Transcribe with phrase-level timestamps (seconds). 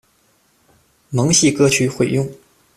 [1.11, 2.27] 萌系歌曲混用。